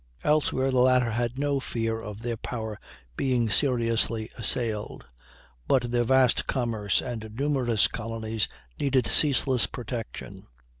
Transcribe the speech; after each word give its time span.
Elsewhere 0.23 0.71
the 0.71 0.79
latter 0.79 1.11
had 1.11 1.37
no 1.37 1.59
fear 1.59 2.01
of 2.01 2.23
their 2.23 2.35
power 2.35 2.79
being 3.15 3.51
seriously 3.51 4.31
assailed; 4.35 5.05
but 5.67 5.91
their 5.91 6.05
vast 6.05 6.47
commerce 6.47 7.01
and 7.03 7.29
numerous 7.37 7.87
colonies 7.87 8.47
needed 8.79 9.05
ceaseless 9.05 9.67
protection. 9.67 10.47